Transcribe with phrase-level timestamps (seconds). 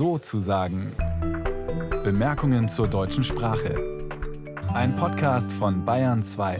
[0.00, 0.94] so zu sagen.
[2.02, 4.08] Bemerkungen zur deutschen Sprache.
[4.72, 6.58] Ein Podcast von Bayern 2.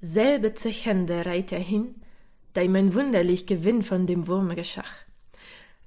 [0.00, 1.94] Selbe Zechende reit er hin,
[2.52, 4.92] da ihm ein wunderlich Gewinn von dem Wurme geschach.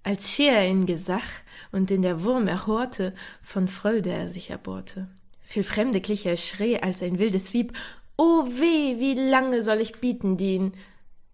[0.03, 1.41] Als schier er in Gesach
[1.73, 5.09] und in der Wurm erhorte, von Freude er sich erbohrte.
[5.41, 7.73] Viel fremdlich er schrie als ein wildes Wieb,
[8.15, 10.71] O weh, wie lange soll ich bieten dien?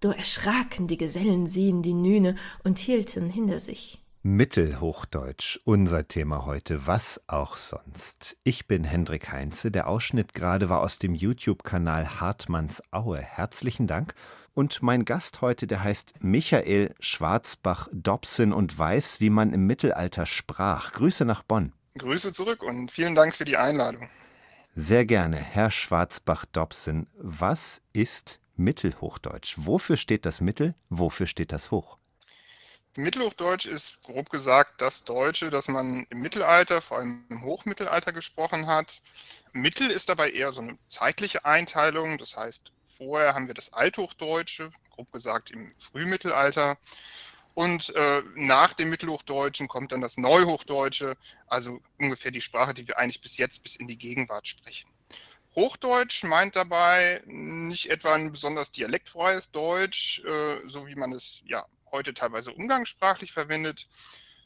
[0.02, 2.34] Do erschraken die Gesellen sehen die Nüne
[2.64, 4.02] und hielten hinter sich.
[4.24, 8.36] Mittelhochdeutsch, unser Thema heute, was auch sonst.
[8.44, 13.22] Ich bin Hendrik Heinze, der Ausschnitt gerade war aus dem YouTube-Kanal Hartmanns Aue.
[13.22, 14.16] Herzlichen Dank.
[14.56, 20.94] Und mein Gast heute, der heißt Michael Schwarzbach-Dobson und weiß, wie man im Mittelalter sprach.
[20.94, 21.74] Grüße nach Bonn.
[22.00, 24.10] Grüße zurück und vielen Dank für die Einladung.
[24.72, 27.06] Sehr gerne, Herr Schwarzbach-Dobson.
[27.18, 29.56] Was ist Mittelhochdeutsch?
[29.58, 30.76] Wofür steht das Mittel?
[30.90, 31.98] Wofür steht das Hoch?
[32.96, 38.68] Mittelhochdeutsch ist grob gesagt das Deutsche, das man im Mittelalter, vor allem im Hochmittelalter gesprochen
[38.68, 39.02] hat.
[39.54, 42.18] Mittel ist dabei eher so eine zeitliche Einteilung.
[42.18, 46.78] Das heißt, vorher haben wir das Althochdeutsche, grob gesagt im Frühmittelalter.
[47.54, 51.18] Und äh, nach dem Mittelhochdeutschen kommt dann das Neuhochdeutsche,
[51.48, 54.91] also ungefähr die Sprache, die wir eigentlich bis jetzt bis in die Gegenwart sprechen.
[55.56, 61.66] Hochdeutsch meint dabei nicht etwa ein besonders dialektfreies Deutsch, äh, so wie man es ja
[61.92, 63.88] heute teilweise umgangssprachlich verwendet,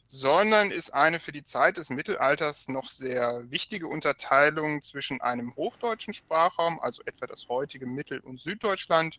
[0.08, 6.14] sondern ist eine für die Zeit des Mittelalters noch sehr wichtige Unterteilung zwischen einem hochdeutschen
[6.14, 9.18] Sprachraum, also etwa das heutige Mittel- und Süddeutschland,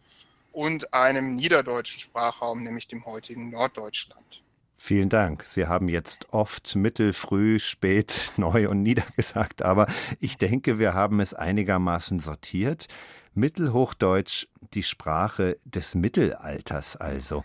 [0.54, 4.42] und einem niederdeutschen Sprachraum, nämlich dem heutigen Norddeutschland.
[4.80, 5.44] Vielen Dank.
[5.44, 9.88] Sie haben jetzt oft mittel, früh, spät, neu und nieder gesagt, aber
[10.19, 12.88] ich denke, wir haben es einigermaßen sortiert.
[13.34, 17.44] Mittelhochdeutsch, die Sprache des Mittelalters also.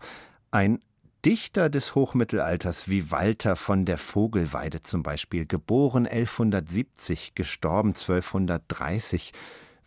[0.50, 0.80] Ein
[1.24, 9.32] Dichter des Hochmittelalters wie Walter von der Vogelweide zum Beispiel, geboren 1170, gestorben 1230,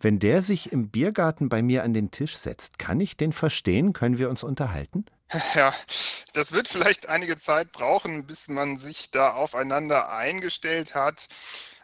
[0.00, 3.92] wenn der sich im Biergarten bei mir an den Tisch setzt, kann ich den verstehen?
[3.92, 5.04] Können wir uns unterhalten?
[5.54, 5.74] Ja,
[6.34, 11.28] das wird vielleicht einige Zeit brauchen, bis man sich da aufeinander eingestellt hat.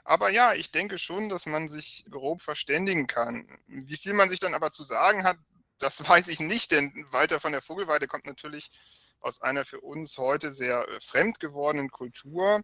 [0.04, 3.46] Aber ja, ich denke schon, dass man sich grob verständigen kann.
[3.66, 5.38] Wie viel man sich dann aber zu sagen hat,
[5.78, 8.70] das weiß ich nicht, denn Walter von der Vogelweide kommt natürlich
[9.20, 12.60] aus einer für uns heute sehr äh, fremd gewordenen Kultur.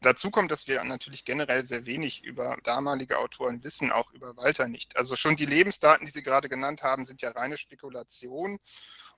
[0.00, 4.68] Dazu kommt, dass wir natürlich generell sehr wenig über damalige Autoren wissen, auch über Walter
[4.68, 4.96] nicht.
[4.96, 8.58] Also schon die Lebensdaten, die Sie gerade genannt haben, sind ja reine Spekulation.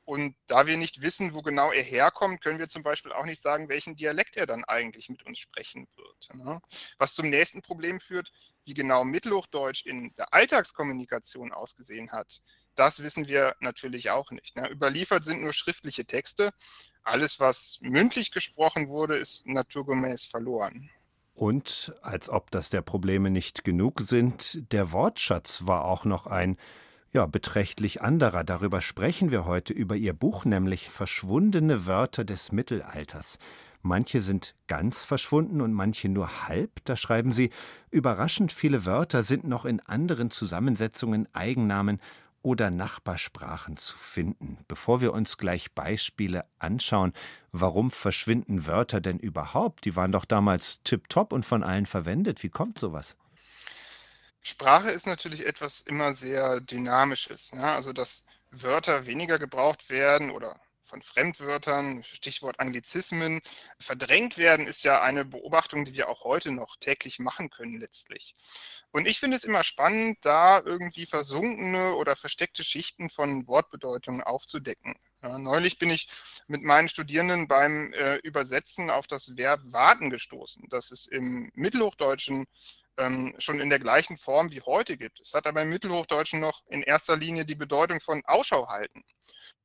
[0.06, 3.42] Und da wir nicht wissen, wo genau er herkommt, können wir zum Beispiel auch nicht
[3.42, 6.28] sagen, welchen Dialekt er dann eigentlich mit uns sprechen wird.
[6.34, 6.60] Ne?
[6.98, 8.30] Was zum nächsten Problem führt,
[8.64, 12.40] wie genau Mittelhochdeutsch in der Alltagskommunikation ausgesehen hat,
[12.76, 14.54] das wissen wir natürlich auch nicht.
[14.54, 14.70] Ne?
[14.70, 16.52] Überliefert sind nur schriftliche Texte.
[17.02, 20.88] Alles, was mündlich gesprochen wurde, ist naturgemäß verloren.
[21.34, 26.56] Und als ob das der Probleme nicht genug sind, der Wortschatz war auch noch ein
[27.16, 28.44] ja, beträchtlich anderer.
[28.44, 33.38] Darüber sprechen wir heute über Ihr Buch, nämlich Verschwundene Wörter des Mittelalters.
[33.80, 36.84] Manche sind ganz verschwunden und manche nur halb.
[36.84, 37.48] Da schreiben Sie,
[37.90, 42.00] überraschend viele Wörter sind noch in anderen Zusammensetzungen Eigennamen
[42.42, 44.58] oder Nachbarsprachen zu finden.
[44.68, 47.14] Bevor wir uns gleich Beispiele anschauen,
[47.50, 49.86] warum verschwinden Wörter denn überhaupt?
[49.86, 52.42] Die waren doch damals tipptopp und von allen verwendet.
[52.42, 53.16] Wie kommt sowas?
[54.46, 57.50] Sprache ist natürlich etwas immer sehr Dynamisches.
[57.52, 57.74] Ja?
[57.74, 63.40] Also, dass Wörter weniger gebraucht werden oder von Fremdwörtern, Stichwort Anglizismen,
[63.80, 68.36] verdrängt werden, ist ja eine Beobachtung, die wir auch heute noch täglich machen können letztlich.
[68.92, 74.94] Und ich finde es immer spannend, da irgendwie versunkene oder versteckte Schichten von Wortbedeutungen aufzudecken.
[75.22, 76.08] Ja, neulich bin ich
[76.46, 82.46] mit meinen Studierenden beim äh, Übersetzen auf das Verb warten gestoßen, das es im Mittelhochdeutschen
[82.98, 85.20] ähm, schon in der gleichen Form wie heute gibt.
[85.20, 89.02] Es hat aber im Mittelhochdeutschen noch in erster Linie die Bedeutung von Ausschau halten.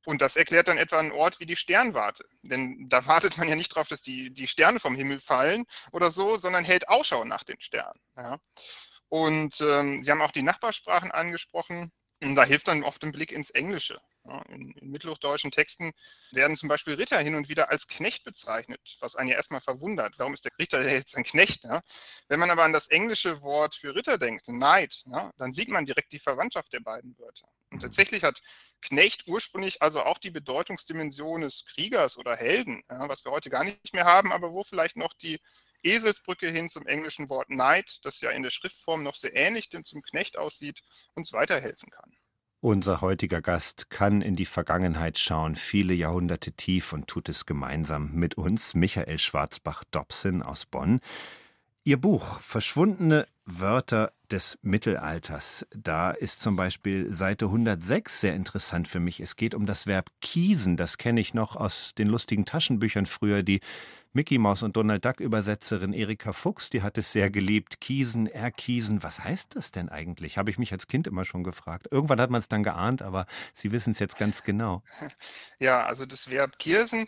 [0.04, 2.24] Und das erklärt dann etwa einen Ort wie die Sternwarte.
[2.42, 6.10] Denn da wartet man ja nicht darauf, dass die, die Sterne vom Himmel fallen oder
[6.10, 8.00] so, sondern hält Ausschau nach den Sternen.
[8.16, 8.38] Ja.
[9.08, 11.92] Und ähm, Sie haben auch die Nachbarsprachen angesprochen.
[12.20, 14.00] Da hilft dann oft ein Blick ins Englische.
[14.24, 15.90] Ja, in, in, mittelhochdeutschen Texten
[16.30, 20.14] werden zum Beispiel Ritter hin und wieder als Knecht bezeichnet, was einen ja erstmal verwundert.
[20.16, 21.64] Warum ist der Ritter jetzt ein Knecht?
[21.64, 21.82] Ja?
[22.28, 25.86] Wenn man aber an das englische Wort für Ritter denkt, Knight, ja, dann sieht man
[25.86, 27.48] direkt die Verwandtschaft der beiden Wörter.
[27.70, 27.82] Und mhm.
[27.82, 28.40] tatsächlich hat
[28.80, 33.94] Knecht ursprünglich also auch die Bedeutungsdimension des Kriegers oder Helden, was wir heute gar nicht
[33.94, 35.40] mehr haben, aber wo vielleicht noch die
[35.82, 39.84] Eselsbrücke hin zum englischen Wort Knight, das ja in der Schriftform noch sehr ähnlich dem
[39.84, 40.80] zum Knecht aussieht,
[41.14, 42.16] uns weiterhelfen kann.
[42.64, 48.12] Unser heutiger Gast kann in die Vergangenheit schauen, viele Jahrhunderte tief und tut es gemeinsam
[48.12, 51.00] mit uns, Michael Schwarzbach-Dobson aus Bonn.
[51.82, 55.66] Ihr Buch Verschwundene Wörter des Mittelalters.
[55.76, 59.18] Da ist zum Beispiel Seite 106 sehr interessant für mich.
[59.18, 60.76] Es geht um das Verb kiesen.
[60.76, 63.58] Das kenne ich noch aus den lustigen Taschenbüchern früher, die
[64.14, 67.80] Mickey Mouse und Donald Duck Übersetzerin Erika Fuchs, die hat es sehr geliebt.
[67.80, 70.36] Kiesen, erkiesen, was heißt das denn eigentlich?
[70.36, 71.88] Habe ich mich als Kind immer schon gefragt.
[71.90, 73.24] Irgendwann hat man es dann geahnt, aber
[73.54, 74.82] Sie wissen es jetzt ganz genau.
[75.58, 77.06] Ja, also das Verb kirsen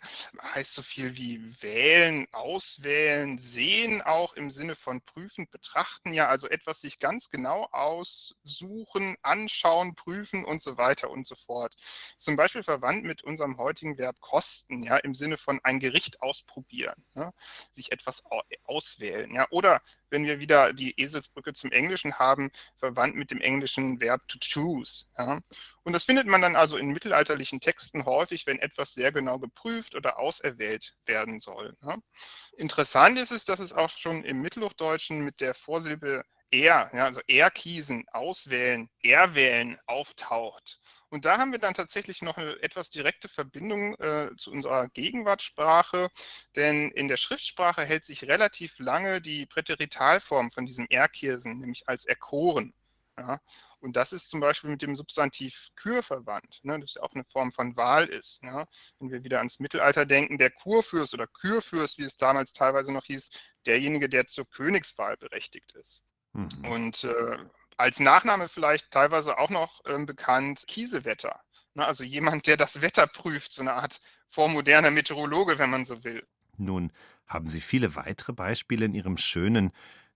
[0.55, 6.49] heißt so viel wie wählen, auswählen, sehen auch im Sinne von prüfen, betrachten, ja, also
[6.49, 11.75] etwas sich ganz genau aussuchen, anschauen, prüfen und so weiter und so fort.
[12.17, 16.94] Zum Beispiel verwandt mit unserem heutigen Verb kosten, ja, im Sinne von ein Gericht ausprobieren
[16.97, 17.33] ändern, ja?
[17.71, 18.25] sich etwas
[18.65, 19.35] auswählen.
[19.35, 19.47] Ja?
[19.51, 24.39] Oder wenn wir wieder die Eselsbrücke zum Englischen haben, verwandt mit dem englischen Verb to
[24.39, 25.07] choose.
[25.19, 25.41] Ja?
[25.83, 29.95] Und das findet man dann also in mittelalterlichen Texten häufig, wenn etwas sehr genau geprüft
[29.95, 31.75] oder auserwählt werden soll.
[31.83, 31.97] Ja?
[32.57, 37.21] Interessant ist es, dass es auch schon im Mittelhochdeutschen mit der Vorsilbe er, ja, also
[37.27, 40.81] erkiesen, auswählen, erwählen auftaucht.
[41.15, 46.09] Und da haben wir dann tatsächlich noch eine etwas direkte Verbindung äh, zu unserer Gegenwartssprache,
[46.57, 52.05] denn in der Schriftsprache hält sich relativ lange die Präteritalform von diesem Erkirsen, nämlich als
[52.05, 52.75] erkoren.
[53.17, 53.39] Ja?
[53.79, 57.25] Und das ist zum Beispiel mit dem Substantiv Kür verwandt, ne, das ja auch eine
[57.25, 58.43] Form von Wahl ist.
[58.43, 58.67] Ja.
[58.99, 63.05] Wenn wir wieder ans Mittelalter denken, der Kurfürst oder Kürfürst, wie es damals teilweise noch
[63.05, 63.31] hieß,
[63.67, 66.03] derjenige, der zur Königswahl berechtigt ist.
[66.33, 66.49] Mhm.
[66.69, 67.39] Und äh,
[67.77, 71.41] als Nachname vielleicht teilweise auch noch ähm, bekannt Kiesewetter.
[71.75, 76.05] Ne, also jemand, der das Wetter prüft, so eine Art vormoderner Meteorologe, wenn man so
[76.05, 76.27] will.
[76.57, 76.93] Nun
[77.27, 79.73] haben Sie viele weitere Beispiele in Ihrem schönen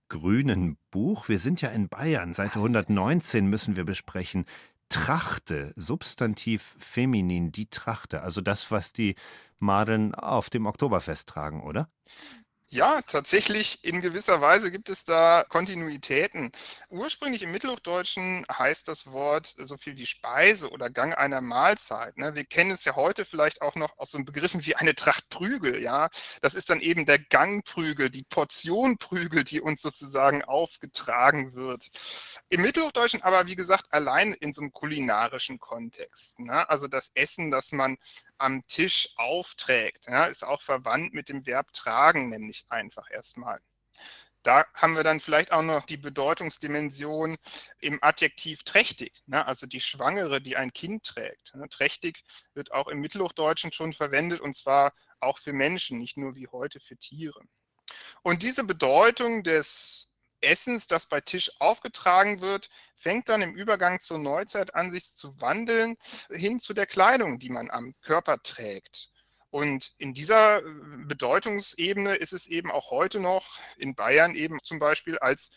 [0.09, 1.29] grünen Buch.
[1.29, 2.33] Wir sind ja in Bayern.
[2.33, 4.45] Seite 119 müssen wir besprechen.
[4.89, 9.15] Trachte, Substantiv feminin, die Trachte, also das, was die
[9.59, 11.89] Madeln auf dem Oktoberfest tragen, oder?
[12.71, 16.51] Ja, tatsächlich in gewisser Weise gibt es da Kontinuitäten.
[16.91, 22.15] Ursprünglich im Mittelhochdeutschen heißt das Wort so viel wie Speise oder Gang einer Mahlzeit.
[22.17, 22.35] Ne?
[22.35, 25.81] Wir kennen es ja heute vielleicht auch noch aus so Begriffen wie eine Tracht Prügel.
[25.81, 26.09] Ja,
[26.43, 31.89] das ist dann eben der Gangprügel, die Portion Prügel, die uns sozusagen aufgetragen wird.
[32.49, 36.39] Im Mittelhochdeutschen aber, wie gesagt, allein in so einem kulinarischen Kontext.
[36.39, 36.69] Ne?
[36.69, 37.97] Also das Essen, das man
[38.39, 43.59] am Tisch aufträgt, ja, ist auch verwandt mit dem Verb tragen, nämlich einfach erstmal.
[44.43, 47.35] Da haben wir dann vielleicht auch noch die Bedeutungsdimension
[47.79, 49.45] im Adjektiv trächtig, ne?
[49.45, 51.53] also die Schwangere, die ein Kind trägt.
[51.55, 51.67] Ne?
[51.69, 56.47] Trächtig wird auch im Mittelhochdeutschen schon verwendet und zwar auch für Menschen, nicht nur wie
[56.47, 57.41] heute für Tiere.
[58.23, 60.08] Und diese Bedeutung des
[60.41, 65.41] Essens, das bei Tisch aufgetragen wird, fängt dann im Übergang zur Neuzeit an, sich zu
[65.41, 65.95] wandeln
[66.31, 69.09] hin zu der Kleidung, die man am Körper trägt.
[69.51, 70.63] Und in dieser äh,
[71.07, 75.51] Bedeutungsebene ist es eben auch heute noch in Bayern eben zum Beispiel als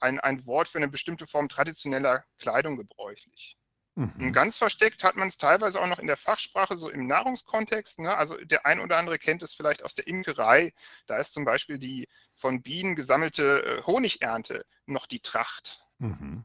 [0.00, 3.56] ein, ein Wort für eine bestimmte Form traditioneller Kleidung gebräuchlich.
[3.94, 4.32] Mhm.
[4.32, 7.98] Ganz versteckt hat man es teilweise auch noch in der Fachsprache, so im Nahrungskontext.
[7.98, 8.16] Ne?
[8.16, 10.72] Also der ein oder andere kennt es vielleicht aus der Imkerei.
[11.06, 15.84] Da ist zum Beispiel die von Bienen gesammelte äh, Honigernte noch die Tracht.
[15.98, 16.44] Mhm.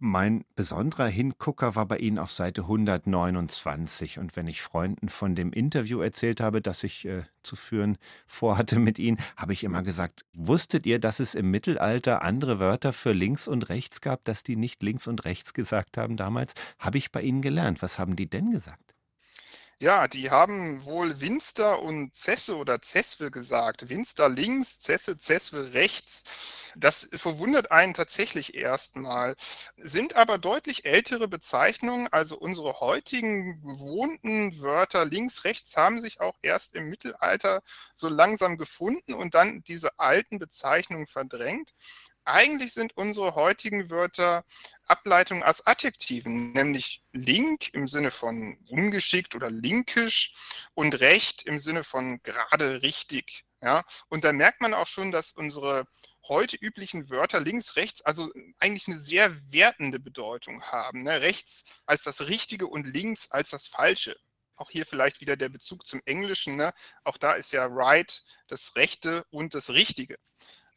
[0.00, 4.20] Mein besonderer Hingucker war bei Ihnen auf Seite 129.
[4.20, 8.78] Und wenn ich Freunden von dem Interview erzählt habe, das ich äh, zu führen vorhatte
[8.78, 13.12] mit Ihnen, habe ich immer gesagt, wusstet ihr, dass es im Mittelalter andere Wörter für
[13.12, 16.54] links und rechts gab, dass die nicht links und rechts gesagt haben damals?
[16.78, 17.82] Habe ich bei Ihnen gelernt.
[17.82, 18.94] Was haben die denn gesagt?
[19.80, 23.88] Ja, die haben wohl Winster und Zesse oder Zeswe gesagt.
[23.88, 26.24] Winster links, Zesse, Zeswe rechts.
[26.74, 29.36] Das verwundert einen tatsächlich erstmal,
[29.76, 32.08] sind aber deutlich ältere Bezeichnungen.
[32.10, 37.62] Also unsere heutigen gewohnten Wörter links, rechts haben sich auch erst im Mittelalter
[37.94, 41.72] so langsam gefunden und dann diese alten Bezeichnungen verdrängt.
[42.28, 44.44] Eigentlich sind unsere heutigen Wörter
[44.84, 50.34] Ableitungen aus Adjektiven, nämlich link im Sinne von ungeschickt oder linkisch
[50.74, 53.46] und recht im Sinne von gerade richtig.
[53.62, 53.82] Ja?
[54.10, 55.86] Und da merkt man auch schon, dass unsere
[56.28, 61.04] heute üblichen Wörter links, rechts, also eigentlich eine sehr wertende Bedeutung haben.
[61.04, 61.22] Ne?
[61.22, 64.14] Rechts als das Richtige und links als das Falsche.
[64.56, 66.56] Auch hier vielleicht wieder der Bezug zum Englischen.
[66.56, 66.74] Ne?
[67.04, 70.18] Auch da ist ja right das Rechte und das Richtige.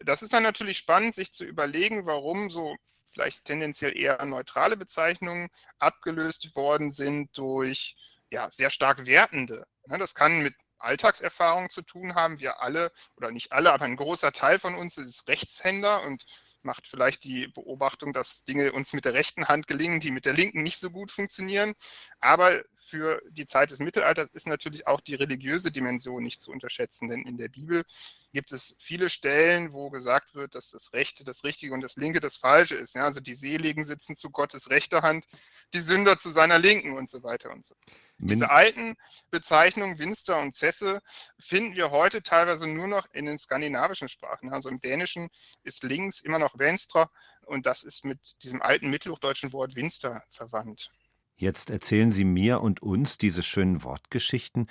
[0.06, 2.76] Das ist dann natürlich spannend, sich zu überlegen, warum so
[3.12, 7.96] vielleicht tendenziell eher neutrale Bezeichnungen abgelöst worden sind durch
[8.30, 9.66] ja, sehr stark wertende.
[9.86, 9.98] Ne?
[9.98, 12.40] Das kann mit Alltagserfahrung zu tun haben.
[12.40, 16.26] Wir alle, oder nicht alle, aber ein großer Teil von uns ist Rechtshänder und
[16.64, 20.34] macht vielleicht die Beobachtung, dass Dinge uns mit der rechten Hand gelingen, die mit der
[20.34, 21.74] linken nicht so gut funktionieren.
[22.20, 27.10] Aber für die Zeit des Mittelalters ist natürlich auch die religiöse Dimension nicht zu unterschätzen,
[27.10, 27.86] denn in der Bibel
[28.34, 32.20] gibt es viele Stellen, wo gesagt wird, dass das Rechte das Richtige und das Linke
[32.20, 32.96] das Falsche ist.
[32.96, 35.26] Ja, also die Seligen sitzen zu Gottes rechter Hand,
[35.74, 37.76] die Sünder zu seiner Linken und so weiter und so.
[38.22, 38.96] Diese alten
[39.32, 41.02] Bezeichnungen Winster und Zesse
[41.40, 44.54] finden wir heute teilweise nur noch in den skandinavischen Sprachen.
[44.54, 45.30] Also im Dänischen
[45.64, 47.10] ist links immer noch Venstra
[47.46, 50.92] und das ist mit diesem alten mittelhochdeutschen Wort Winster verwandt.
[51.36, 54.68] Jetzt erzählen Sie mir und uns diese schönen Wortgeschichten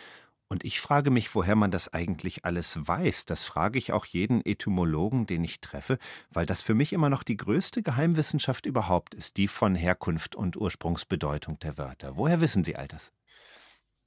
[0.53, 3.25] und ich frage mich, woher man das eigentlich alles weiß.
[3.25, 5.97] Das frage ich auch jeden Etymologen, den ich treffe,
[6.29, 10.57] weil das für mich immer noch die größte Geheimwissenschaft überhaupt ist, die von Herkunft und
[10.57, 12.17] Ursprungsbedeutung der Wörter.
[12.17, 13.13] Woher wissen Sie all das?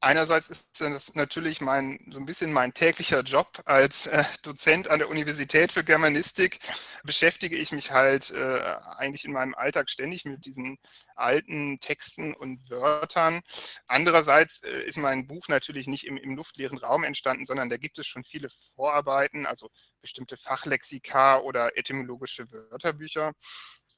[0.04, 5.00] Einerseits ist das natürlich mein, so ein bisschen mein täglicher Job als äh, Dozent an
[5.00, 6.60] der Universität für Germanistik.
[7.06, 10.78] Beschäftige ich mich halt äh, eigentlich in meinem Alltag ständig mit diesen
[11.16, 13.40] alten Texten und Wörtern.
[13.88, 17.98] Andererseits äh, ist mein Buch natürlich nicht im, im luftleeren Raum entstanden, sondern da gibt
[17.98, 19.70] es schon viele Vorarbeiten, also
[20.02, 23.32] bestimmte Fachlexika oder etymologische Wörterbücher.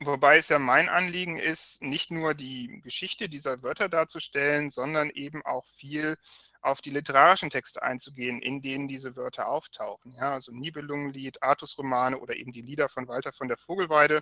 [0.01, 5.41] Wobei es ja mein Anliegen ist, nicht nur die Geschichte dieser Wörter darzustellen, sondern eben
[5.45, 6.17] auch viel
[6.61, 10.13] auf die literarischen Texte einzugehen, in denen diese Wörter auftauchen.
[10.17, 14.21] Ja, also Nibelungenlied, Artusromane oder eben die Lieder von Walter von der Vogelweide.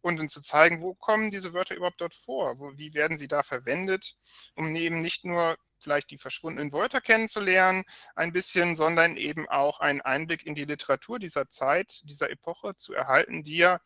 [0.00, 2.58] Und dann zu zeigen, wo kommen diese Wörter überhaupt dort vor?
[2.58, 4.16] Wo, wie werden sie da verwendet,
[4.54, 7.84] um eben nicht nur vielleicht die verschwundenen Wörter kennenzulernen,
[8.14, 12.94] ein bisschen, sondern eben auch einen Einblick in die Literatur dieser Zeit, dieser Epoche zu
[12.94, 13.80] erhalten, die ja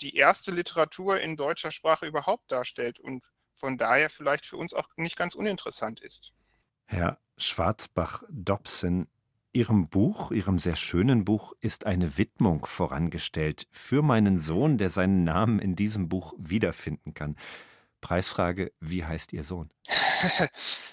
[0.00, 3.24] die erste Literatur in deutscher Sprache überhaupt darstellt und
[3.54, 6.32] von daher vielleicht für uns auch nicht ganz uninteressant ist.
[6.84, 9.08] Herr Schwarzbach-Dobson,
[9.52, 15.24] Ihrem Buch, Ihrem sehr schönen Buch, ist eine Widmung vorangestellt für meinen Sohn, der seinen
[15.24, 17.36] Namen in diesem Buch wiederfinden kann.
[18.02, 19.70] Preisfrage, wie heißt Ihr Sohn?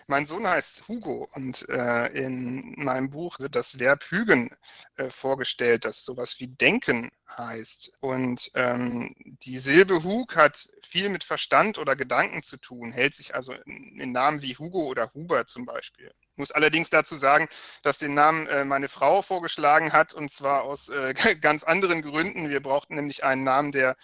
[0.07, 4.49] mein Sohn heißt Hugo und äh, in meinem Buch wird das Verb hügen
[4.95, 7.97] äh, vorgestellt, das sowas wie denken heißt.
[7.99, 13.35] Und ähm, die Silbe Hug hat viel mit Verstand oder Gedanken zu tun, hält sich
[13.35, 16.11] also in, in Namen wie Hugo oder Huber zum Beispiel.
[16.33, 17.47] Ich muss allerdings dazu sagen,
[17.83, 22.49] dass den Namen äh, meine Frau vorgeschlagen hat und zwar aus äh, ganz anderen Gründen.
[22.49, 23.95] Wir brauchten nämlich einen Namen, der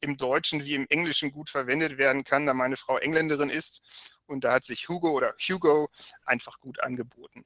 [0.00, 3.82] im Deutschen wie im Englischen gut verwendet werden kann, da meine Frau Engländerin ist.
[4.26, 5.88] Und da hat sich Hugo oder Hugo
[6.24, 7.44] einfach gut angeboten.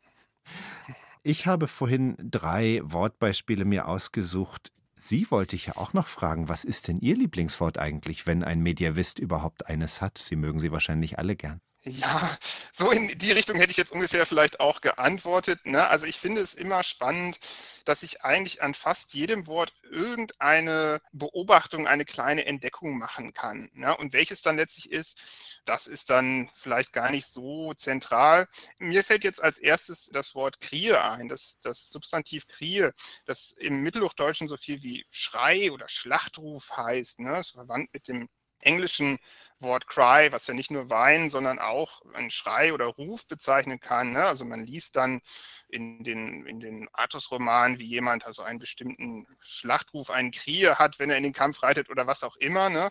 [1.22, 4.72] Ich habe vorhin drei Wortbeispiele mir ausgesucht.
[4.96, 8.60] Sie wollte ich ja auch noch fragen, was ist denn Ihr Lieblingswort eigentlich, wenn ein
[8.60, 10.18] Mediavist überhaupt eines hat?
[10.18, 11.60] Sie mögen sie wahrscheinlich alle gern.
[11.88, 12.36] Ja,
[12.72, 15.66] so in die Richtung hätte ich jetzt ungefähr vielleicht auch geantwortet.
[15.66, 15.88] Ne?
[15.88, 17.38] Also ich finde es immer spannend,
[17.86, 23.70] dass ich eigentlich an fast jedem Wort irgendeine Beobachtung, eine kleine Entdeckung machen kann.
[23.72, 23.96] Ne?
[23.96, 25.22] Und welches dann letztlich ist,
[25.64, 28.48] das ist dann vielleicht gar nicht so zentral.
[28.78, 32.90] Mir fällt jetzt als erstes das Wort Krie ein, das, das Substantiv Krie,
[33.24, 37.20] das im Mittelhochdeutschen so viel wie Schrei oder Schlachtruf heißt.
[37.20, 37.30] Ne?
[37.30, 38.28] Das ist verwandt mit dem
[38.60, 39.18] englischen
[39.60, 44.12] Wort Cry, was ja nicht nur Wein, sondern auch einen Schrei oder Ruf bezeichnen kann.
[44.12, 44.24] Ne?
[44.24, 45.20] Also man liest dann
[45.68, 51.10] in den, in den Artus-Romanen, wie jemand also einen bestimmten Schlachtruf, einen Krieg hat, wenn
[51.10, 52.68] er in den Kampf reitet oder was auch immer.
[52.70, 52.90] Ne?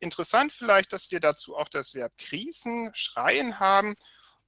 [0.00, 3.94] Interessant vielleicht, dass wir dazu auch das Verb krießen, schreien haben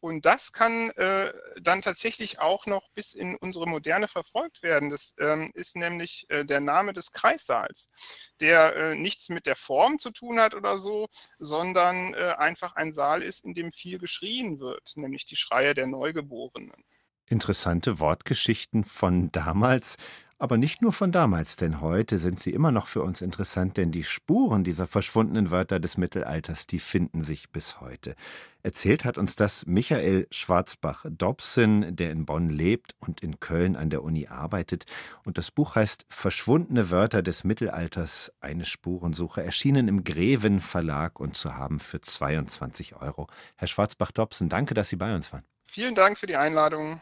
[0.01, 4.91] und das kann äh, dann tatsächlich auch noch bis in unsere Moderne verfolgt werden.
[4.91, 7.91] Das ähm, ist nämlich äh, der Name des Kreissaals,
[8.41, 11.07] der äh, nichts mit der Form zu tun hat oder so,
[11.39, 15.87] sondern äh, einfach ein Saal ist, in dem viel geschrien wird, nämlich die Schreie der
[15.87, 16.85] Neugeborenen.
[17.29, 19.97] Interessante Wortgeschichten von damals.
[20.39, 23.91] Aber nicht nur von damals, denn heute sind sie immer noch für uns interessant, denn
[23.91, 28.15] die Spuren dieser verschwundenen Wörter des Mittelalters, die finden sich bis heute.
[28.63, 34.03] Erzählt hat uns das Michael Schwarzbach-Dobson, der in Bonn lebt und in Köln an der
[34.03, 34.85] Uni arbeitet.
[35.25, 41.35] Und das Buch heißt Verschwundene Wörter des Mittelalters, eine Spurensuche, erschienen im Greven Verlag und
[41.35, 43.27] zu haben für 22 Euro.
[43.57, 45.45] Herr Schwarzbach-Dobson, danke, dass Sie bei uns waren.
[45.65, 47.01] Vielen Dank für die Einladung.